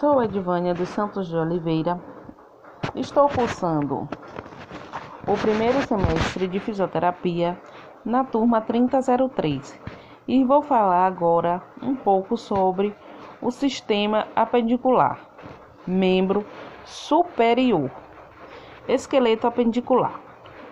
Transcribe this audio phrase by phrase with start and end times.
[0.00, 2.00] Sou Edvânia dos Santos de Oliveira.
[2.94, 4.08] Estou cursando
[5.28, 7.60] o primeiro semestre de fisioterapia
[8.02, 9.78] na turma 3003
[10.26, 12.96] e vou falar agora um pouco sobre
[13.42, 15.20] o sistema apendicular,
[15.86, 16.46] membro
[16.86, 17.90] superior,
[18.88, 20.18] esqueleto apendicular.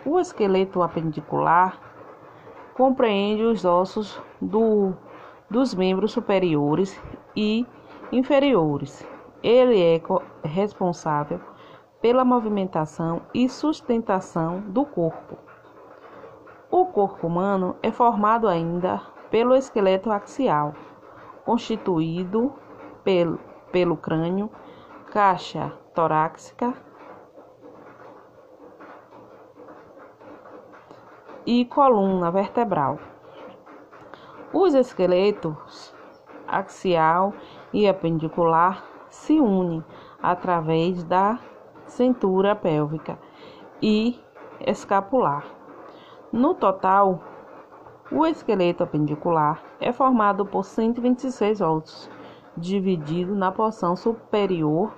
[0.07, 1.79] O esqueleto apendicular
[2.73, 4.95] compreende os ossos do,
[5.51, 6.99] dos membros superiores
[7.37, 7.67] e
[8.11, 9.07] inferiores.
[9.43, 10.01] Ele é
[10.47, 11.41] responsável
[12.01, 15.37] pela movimentação e sustentação do corpo.
[16.71, 20.75] O corpo humano é formado ainda pelo esqueleto axial,
[21.45, 22.53] constituído
[23.05, 23.39] pelo,
[23.71, 24.51] pelo crânio,
[25.11, 26.75] caixa torácica
[31.47, 32.99] e coluna vertebral.
[34.53, 35.95] Os esqueletos
[36.47, 37.33] axial
[37.73, 39.85] e apendicular se unem
[40.23, 41.39] através da
[41.87, 43.19] cintura pélvica
[43.83, 44.19] e
[44.61, 45.45] escapular.
[46.33, 47.21] No total,
[48.11, 52.11] o esqueleto apendicular é formado por 126 ossos,
[52.57, 54.93] dividido na porção superior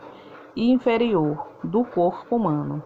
[0.57, 2.83] e inferior do corpo humano.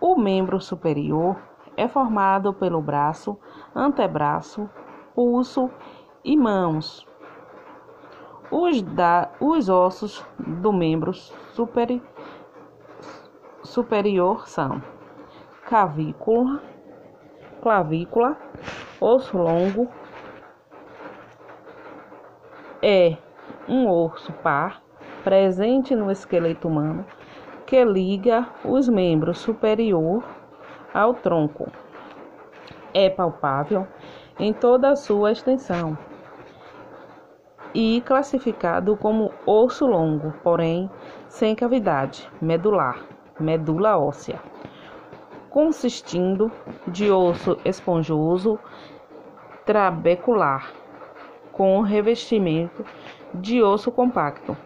[0.00, 1.36] O membro superior
[1.76, 3.38] é formado pelo braço,
[3.74, 4.68] antebraço,
[5.14, 5.70] pulso
[6.24, 7.06] e mãos.
[8.56, 11.12] Os, da, os ossos do membro
[13.64, 14.80] superior são
[15.68, 16.62] cavícula,
[17.60, 18.36] clavícula,
[19.00, 19.88] osso longo,
[22.80, 23.16] é
[23.68, 24.80] um osso par
[25.24, 27.04] presente no esqueleto humano
[27.66, 30.22] que liga os membros superior
[30.94, 31.66] ao tronco.
[32.94, 33.84] É palpável
[34.38, 35.98] em toda a sua extensão
[37.74, 40.88] e classificado como osso longo, porém
[41.28, 43.04] sem cavidade medular
[43.38, 44.40] medula óssea,
[45.50, 46.50] consistindo
[46.86, 48.58] de osso esponjoso
[49.64, 50.72] trabecular
[51.52, 52.84] com revestimento
[53.34, 54.56] de osso compacto.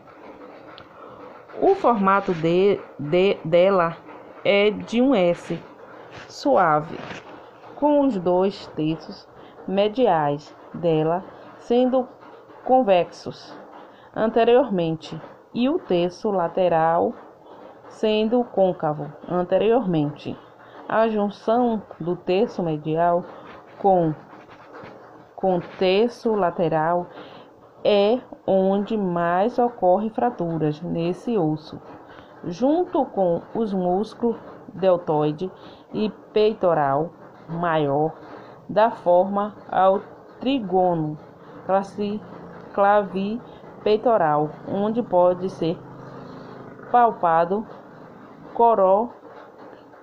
[1.61, 3.97] O formato de, de, dela
[4.45, 5.59] é de um S
[6.29, 6.99] suave,
[7.75, 9.29] com os dois terços
[9.67, 11.25] mediais dela
[11.59, 12.09] sendo
[12.65, 13.57] convexos
[14.15, 15.21] anteriormente
[15.55, 17.13] e o terço lateral
[17.89, 20.37] sendo côncavo anteriormente.
[20.89, 23.25] A junção do terço medial
[23.79, 24.15] com
[25.37, 27.07] com terço lateral
[27.85, 31.81] é onde mais ocorre fraturas nesse osso,
[32.45, 34.37] junto com os músculos
[34.75, 35.51] deltoide
[35.93, 37.11] e peitoral
[37.49, 38.13] maior,
[38.69, 40.01] da forma ao
[40.41, 41.17] trigono
[42.79, 45.77] clavi-peitoral, onde pode ser
[46.93, 47.67] palpado
[48.55, 49.09] coró,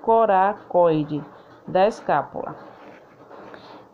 [0.01, 1.23] coracoide
[1.65, 2.53] da escápula.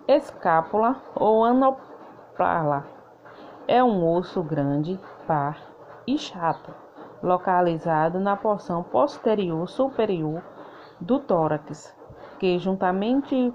[0.07, 2.87] Escápula ou anoplala
[3.67, 5.59] é um osso grande, par
[6.07, 6.73] e chato,
[7.21, 10.41] localizado na porção posterior superior
[10.99, 11.95] do tórax,
[12.39, 13.53] que juntamente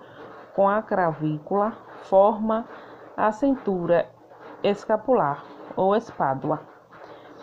[0.55, 1.73] com a cravícula
[2.05, 2.65] forma
[3.17, 4.15] a cintura
[4.69, 5.45] escapular
[5.77, 6.61] ou espádua,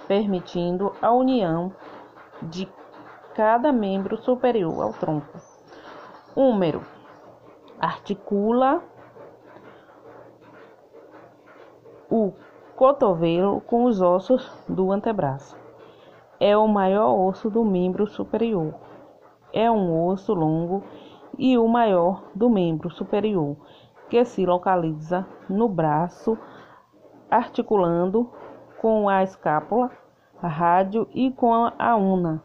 [0.07, 1.71] permitindo a união
[2.41, 2.67] de
[3.33, 5.39] cada membro superior ao tronco.
[6.35, 6.81] Húmero
[7.79, 8.83] articula
[12.09, 12.33] o
[12.75, 15.57] cotovelo com os ossos do antebraço.
[16.39, 18.73] É o maior osso do membro superior.
[19.53, 20.83] É um osso longo
[21.37, 23.55] e o maior do membro superior,
[24.09, 26.37] que se localiza no braço,
[27.33, 28.29] articulando
[28.79, 29.89] com a escápula,
[30.39, 32.43] rádio e com a una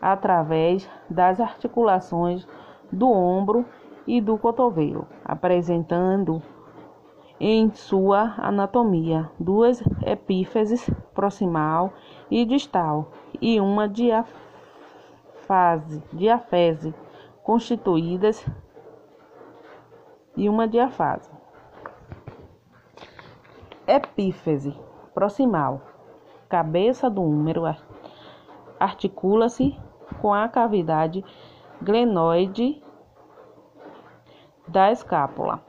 [0.00, 2.46] através das articulações
[2.90, 3.64] do ombro
[4.06, 6.42] e do cotovelo, apresentando
[7.38, 11.92] em sua anatomia duas epífises proximal
[12.28, 14.32] e distal e uma diafase,
[16.12, 16.92] diafese
[17.44, 18.44] constituídas
[20.36, 21.37] e uma diafase.
[23.90, 24.78] Epífise
[25.14, 25.80] proximal,
[26.46, 27.62] cabeça do úmero
[28.78, 29.74] articula-se
[30.20, 31.24] com a cavidade
[31.80, 32.82] glenoide
[34.68, 35.62] da escápula.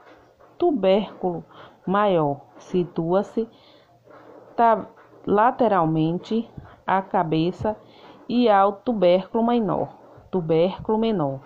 [0.58, 1.42] Tubérculo
[1.86, 3.48] maior situa-se
[5.26, 6.46] lateralmente
[6.86, 7.74] à cabeça
[8.28, 9.88] e ao tubérculo menor.
[10.30, 11.40] Tubérculo menor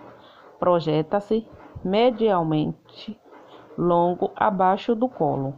[0.59, 1.47] projeta-se
[1.81, 3.17] medialmente
[3.77, 5.57] longo abaixo do colo.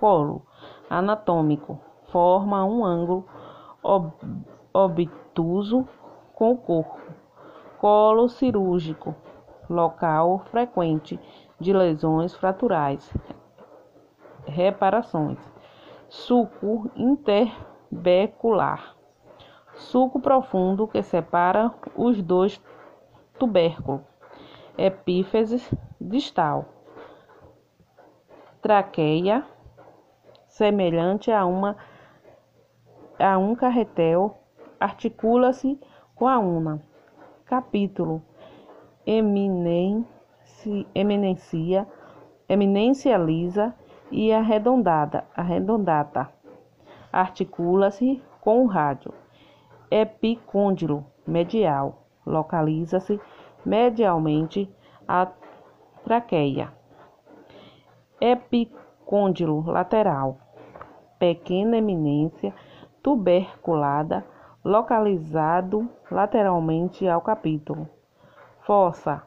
[0.00, 0.42] Colo
[0.88, 1.80] anatômico
[2.10, 3.26] forma um ângulo
[3.82, 4.12] ob
[4.72, 5.86] obtuso
[6.34, 7.00] com o corpo.
[7.78, 9.14] Colo cirúrgico,
[9.68, 11.18] local frequente
[11.58, 13.12] de lesões fraturais.
[14.46, 15.38] Reparações.
[16.08, 18.94] Suco interbecular.
[19.74, 22.62] Suco profundo que separa os dois
[23.38, 24.02] tubérculos.
[24.78, 25.62] Epífise
[26.00, 26.66] distal.
[28.60, 29.44] Traqueia
[30.56, 31.76] semelhante a uma
[33.18, 34.38] a um carretel,
[34.80, 35.78] articula-se
[36.14, 36.82] com a una.
[37.44, 38.22] Capítulo
[39.06, 40.06] eminência,
[40.94, 41.86] eminência,
[42.48, 43.74] eminência lisa
[44.10, 46.32] e arredondada, arredondata.
[47.12, 49.12] Articula-se com o rádio.
[49.90, 52.02] Epicôndilo medial.
[52.24, 53.20] Localiza-se
[53.64, 54.70] medialmente
[55.06, 55.28] a
[56.02, 56.72] traqueia.
[58.18, 60.45] Epicôndilo lateral.
[61.18, 62.54] Pequena eminência
[63.02, 64.24] tuberculada,
[64.64, 67.88] localizado lateralmente ao capítulo.
[68.60, 69.22] Fossa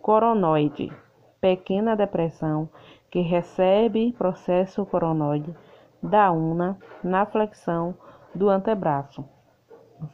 [0.00, 0.92] coronoide,
[1.40, 2.68] pequena depressão
[3.10, 5.54] que recebe processo coronoide
[6.02, 7.94] da una na flexão
[8.34, 9.24] do antebraço.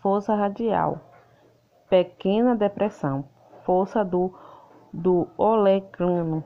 [0.01, 1.01] Fossa radial,
[1.89, 3.25] pequena depressão,
[3.65, 4.33] força do,
[4.93, 6.45] do olecrano,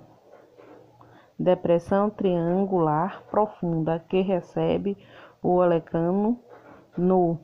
[1.38, 4.96] depressão triangular profunda que recebe
[5.42, 6.38] o olecrano
[6.96, 7.38] no,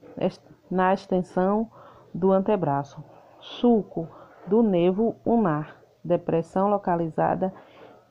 [0.71, 1.71] na extensão
[2.15, 3.03] do antebraço.
[3.41, 4.09] Sulco
[4.47, 7.53] do nervo ulnar, depressão localizada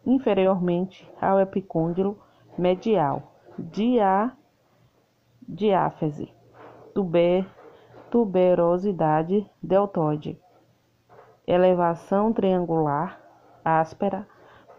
[0.05, 2.17] inferiormente ao epicôndilo
[2.57, 3.33] medial.
[3.57, 4.31] Dia,
[5.47, 6.33] diáfese,
[6.93, 7.45] tuber,
[8.09, 10.39] tuberosidade deltoide.
[11.45, 13.19] Elevação triangular
[13.63, 14.27] áspera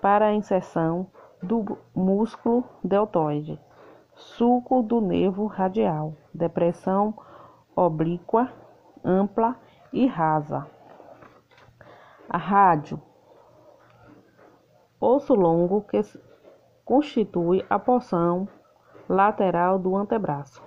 [0.00, 1.06] para a inserção
[1.43, 3.58] do músculo deltoide
[4.20, 7.14] sulco do nervo radial, depressão
[7.75, 8.52] oblíqua,
[9.05, 9.56] ampla
[9.93, 10.67] e rasa.
[12.29, 13.00] A rádio,
[15.00, 16.00] osso longo que
[16.85, 18.47] constitui a porção
[19.08, 20.62] lateral do antebraço.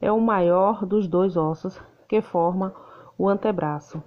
[0.00, 2.74] É o maior dos dois ossos que forma
[3.16, 4.02] o antebraço.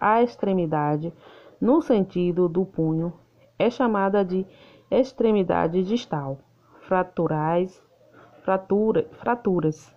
[0.00, 1.12] A extremidade,
[1.60, 3.12] no sentido do punho,
[3.58, 4.46] é chamada de
[4.90, 6.38] extremidade distal.
[6.80, 7.82] Fraturais
[8.48, 9.94] fratura, fraturas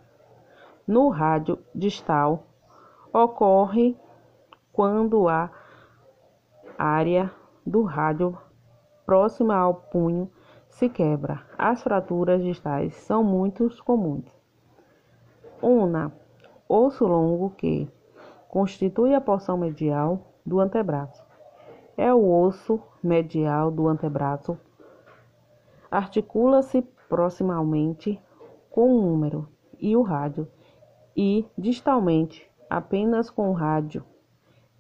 [0.85, 2.43] no rádio distal
[3.13, 3.97] ocorre
[4.73, 5.49] quando a
[6.77, 7.31] área
[7.65, 8.37] do rádio
[9.05, 10.29] próxima ao punho
[10.67, 11.45] se quebra.
[11.57, 14.25] As fraturas distais são muito comuns.
[15.61, 16.11] Una,
[16.67, 17.89] osso longo que
[18.49, 21.30] constitui a porção medial do antebraço.
[21.97, 24.57] É o osso medial do antebraço.
[25.89, 28.19] Articula-se proximamente
[28.69, 29.47] com o número
[29.79, 30.47] e o rádio,
[31.15, 34.03] e distalmente apenas com o rádio.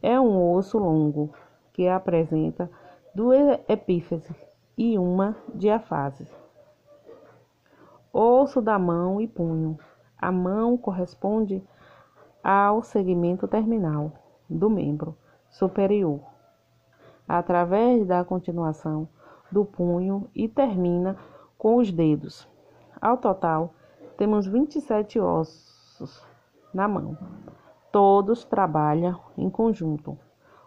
[0.01, 1.33] É um osso longo
[1.73, 2.71] que apresenta
[3.13, 4.35] duas epífises
[4.77, 6.27] e uma diafase.
[8.13, 9.77] Osso da mão e punho.
[10.17, 11.63] A mão corresponde
[12.43, 14.11] ao segmento terminal
[14.49, 15.17] do membro
[15.49, 16.19] superior,
[17.37, 19.07] através da continuação
[19.49, 21.15] do punho e termina
[21.57, 22.45] com os dedos.
[22.99, 23.73] Ao total,
[24.17, 26.25] temos 27 ossos
[26.73, 27.17] na mão.
[27.89, 30.17] Todos trabalham em conjunto.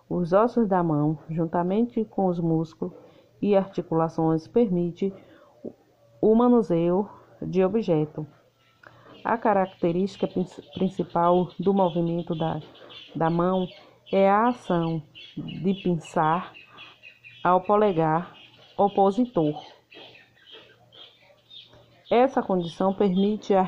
[0.09, 2.94] Os ossos da mão, juntamente com os músculos
[3.42, 5.12] e articulações, permitem
[6.21, 7.06] o manuseio
[7.42, 8.26] de objeto.
[9.23, 10.26] A característica
[10.73, 12.61] principal do movimento da,
[13.14, 13.66] da mão
[14.12, 15.02] é a ação
[15.37, 16.52] de pinçar
[17.42, 18.34] ao polegar
[18.76, 19.62] opositor.
[22.11, 23.64] Essa condição permite a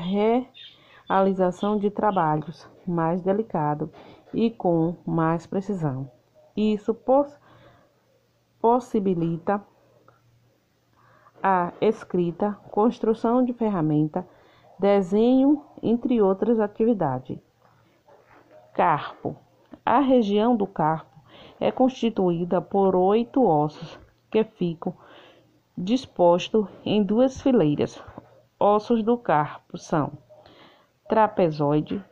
[1.09, 3.89] realização de trabalhos mais delicados
[4.33, 6.09] e com mais precisão.
[6.55, 7.39] Isso poss
[8.59, 9.63] possibilita
[11.41, 14.27] a escrita, construção de ferramenta,
[14.79, 17.39] desenho, entre outras atividades.
[18.73, 19.46] Carpo.
[19.89, 21.17] A região do carpo
[21.61, 23.97] é constituída por oito ossos
[24.29, 24.93] que ficam
[25.77, 28.03] dispostos em duas fileiras,
[28.59, 30.11] Ossos do carpo são
[31.07, 32.03] trapezoide,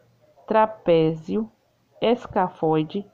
[0.48, 1.52] trapézio,
[2.00, 3.06] escafoide,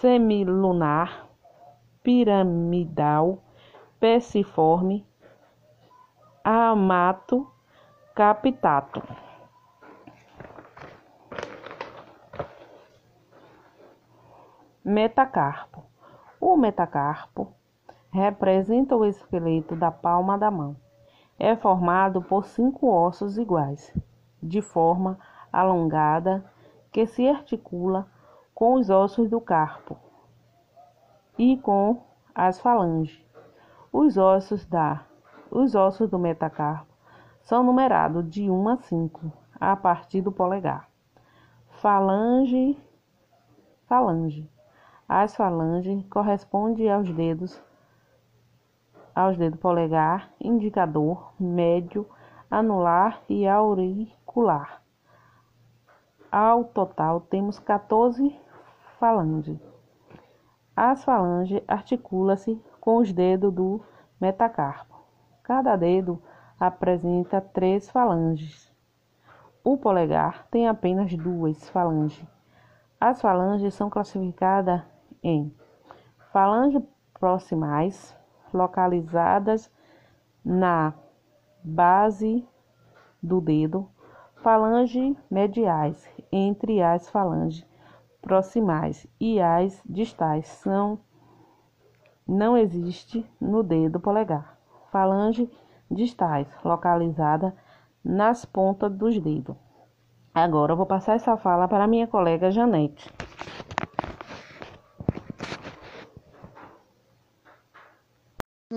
[0.00, 1.28] semilunar,
[2.02, 3.38] piramidal,
[4.00, 5.06] peciforme,
[6.42, 7.48] amato,
[8.16, 9.00] capitato.
[14.84, 15.84] Metacarpo.
[16.40, 17.52] O metacarpo
[18.10, 20.76] representa o esqueleto da palma da mão
[21.38, 23.94] é formado por cinco ossos iguais,
[24.42, 25.18] de forma
[25.52, 26.44] alongada,
[26.90, 28.08] que se articula
[28.52, 29.96] com os ossos do carpo
[31.38, 32.02] e com
[32.34, 33.24] as falanges.
[33.92, 35.04] Os ossos da
[35.48, 36.92] os ossos do metacarpo
[37.40, 40.88] são numerados de 1 a 5 a partir do polegar.
[41.68, 42.76] Falange
[43.86, 44.48] falange.
[45.14, 47.62] As falanges correspondem aos dedos
[49.14, 52.08] aos dedos polegar, indicador, médio,
[52.50, 54.80] anular e auricular.
[56.30, 58.34] Ao total, temos 14
[58.98, 59.60] falanges.
[60.74, 63.82] As falanges articulam-se com os dedos do
[64.18, 64.98] metacarpo.
[65.42, 66.22] Cada dedo
[66.58, 68.74] apresenta três falanges.
[69.62, 72.26] O polegar tem apenas duas falanges.
[72.98, 74.90] As falanges são classificadas
[75.22, 75.54] em
[76.32, 76.82] falanges
[77.18, 78.16] proximais,
[78.52, 79.70] localizadas
[80.44, 80.92] na
[81.62, 82.46] base
[83.22, 83.88] do dedo,
[84.36, 87.64] falange mediais entre as falanges
[88.20, 90.98] proximais e as distais são
[92.26, 94.56] não existe no dedo polegar.
[94.90, 95.50] Falange
[95.90, 97.54] distais localizada
[98.04, 99.56] nas pontas dos dedos.
[100.34, 103.12] Agora vou passar essa fala para minha colega Janete.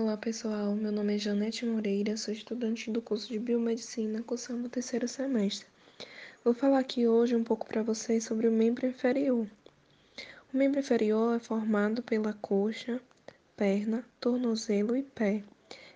[0.06, 4.70] Olá pessoal, meu nome é Janete Moreira, sou estudante do curso de Biomedicina, cursando o
[4.70, 5.66] terceiro semestre.
[6.44, 9.48] Vou falar aqui hoje um pouco para vocês sobre o membro inferior.
[10.54, 13.00] O membro inferior é formado pela coxa,
[13.56, 15.42] perna, tornozelo e pé.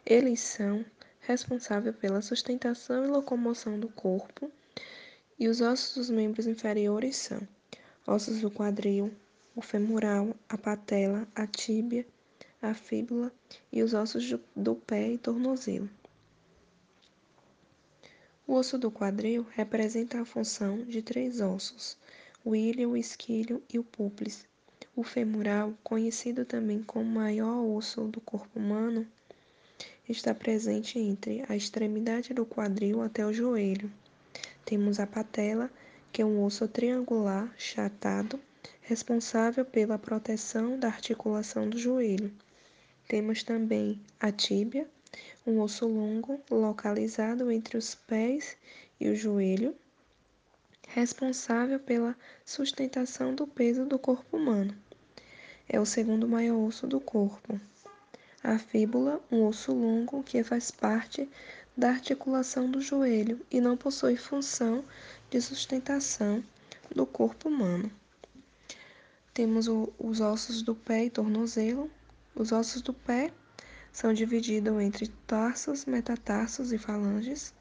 [0.04, 0.84] Eles são
[1.20, 4.50] responsáveis pela sustentação e locomoção do corpo,
[5.38, 7.46] e os ossos dos membros inferiores são
[8.04, 9.12] ossos do quadril,
[9.54, 12.04] o femoral, a patela, a tíbia,
[12.62, 13.32] a fíbula
[13.72, 15.88] e os ossos do pé e tornozelo.
[18.46, 21.96] O osso do quadril representa a função de três ossos,
[22.44, 24.44] o ilho, o esquilho e o púplice.
[24.94, 29.06] O femoral, conhecido também como maior osso do corpo humano,
[30.08, 33.90] está presente entre a extremidade do quadril até o joelho.
[34.64, 35.70] Temos a patela,
[36.12, 38.38] que é um osso triangular chatado,
[38.82, 42.32] responsável pela proteção da articulação do joelho.
[43.10, 44.88] Temos também a tíbia,
[45.44, 48.56] um osso longo localizado entre os pés
[49.00, 49.74] e o joelho,
[50.86, 54.72] responsável pela sustentação do peso do corpo humano.
[55.68, 57.60] É o segundo maior osso do corpo.
[58.44, 61.28] A fíbula, um osso longo que faz parte
[61.76, 64.84] da articulação do joelho e não possui função
[65.28, 66.44] de sustentação
[66.94, 67.90] do corpo humano.
[69.34, 71.90] Temos o, os ossos do pé e tornozelo,
[72.34, 73.32] os ossos do pé
[73.92, 77.52] são divididos entre tarsos, metatarsos e falanges.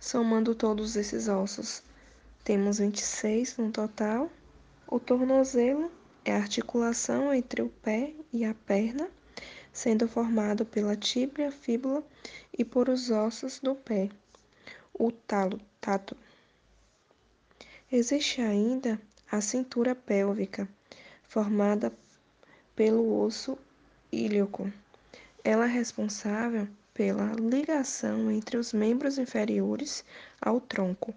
[0.00, 1.82] Somando todos esses ossos,
[2.44, 4.30] temos 26 no total.
[4.86, 5.90] O tornozelo
[6.24, 9.08] é a articulação entre o pé e a perna,
[9.72, 12.04] sendo formado pela tíbia, fíbula
[12.56, 14.08] e por os ossos do pé.
[14.94, 16.16] O talo, tato.
[17.90, 20.68] Existe ainda a cintura pélvica,
[21.28, 21.92] formada
[22.76, 23.58] pelo osso
[24.12, 24.70] ilíaco.
[25.42, 30.04] Ela é responsável pela ligação entre os membros inferiores
[30.40, 31.14] ao tronco,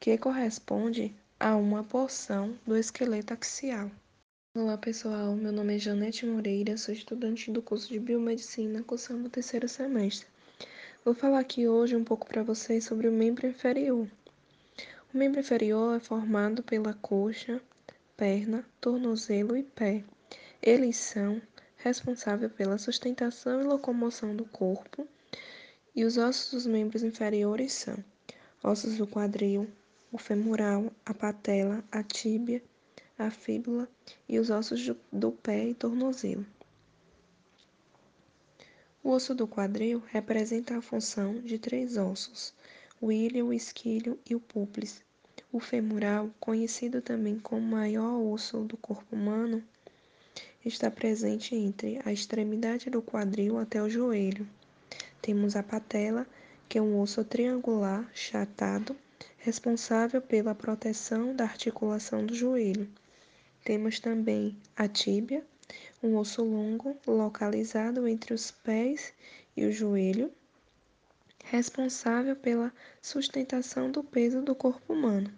[0.00, 3.88] que corresponde a uma porção do esqueleto axial.
[4.56, 9.30] Olá pessoal, meu nome é Janete Moreira, sou estudante do curso de Biomedicina, cursando o
[9.30, 10.26] terceiro semestre.
[11.04, 14.08] Vou falar aqui hoje um pouco para vocês sobre o membro inferior.
[15.14, 17.62] O membro inferior é formado pela coxa,
[18.16, 20.02] perna, tornozelo e pé.
[20.62, 21.40] Eles são
[21.76, 25.06] responsáveis pela sustentação e locomoção do corpo,
[25.94, 28.04] e os ossos dos membros inferiores são
[28.62, 29.70] ossos do quadril,
[30.10, 32.62] o femoral, a patela, a tíbia,
[33.18, 33.88] a fíbula
[34.28, 36.46] e os ossos do pé e tornozelo.
[39.02, 42.52] O osso do quadril representa a função de três ossos,
[43.00, 45.02] o ilho, o esquilho e o púplice.
[45.52, 49.64] O femoral, conhecido também como maior osso do corpo humano,
[50.64, 54.48] está presente entre a extremidade do quadril até o joelho.
[55.22, 56.26] Temos a patela,
[56.68, 58.96] que é um osso triangular chatado,
[59.38, 62.88] responsável pela proteção da articulação do joelho.
[63.64, 65.44] Temos também a tíbia,
[66.02, 69.12] um osso longo localizado entre os pés
[69.56, 70.30] e o joelho,
[71.44, 75.30] responsável pela sustentação do peso do corpo humano.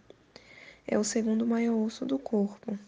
[0.87, 2.79] É o segundo maior osso do corpo.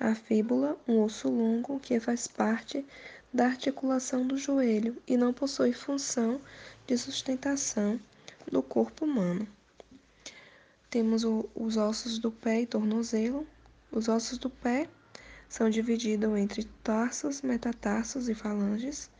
[0.00, 2.86] A fíbula, um osso longo que faz parte
[3.32, 6.40] da articulação do joelho e não possui função
[6.86, 8.00] de sustentação
[8.50, 9.46] do corpo humano.
[10.88, 13.46] Temos o, os ossos do pé e tornozelo.
[13.90, 14.88] Os ossos do pé
[15.48, 19.10] são divididos entre tarsos, metatarsos e falanges.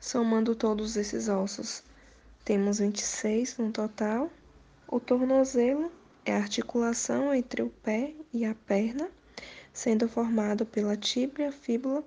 [0.00, 1.82] Somando todos esses ossos,
[2.44, 4.30] temos 26 no total.
[4.86, 5.90] O tornozelo
[6.24, 9.08] é a articulação entre o pé e a perna,
[9.78, 12.02] sendo formado pela tíbia, fíbula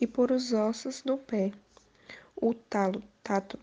[0.00, 1.52] e por os ossos do pé,
[2.34, 3.58] o talo, tato.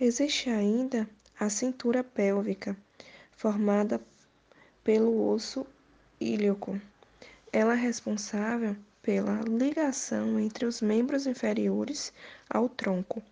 [0.00, 2.76] Existe ainda a cintura pélvica,
[3.30, 4.00] formada
[4.82, 5.64] pelo osso
[6.18, 6.80] ilíaco.
[7.52, 12.12] Ela é responsável pela ligação entre os membros inferiores
[12.50, 13.22] ao tronco,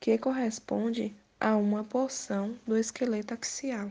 [0.00, 3.90] que corresponde a uma porção do esqueleto axial.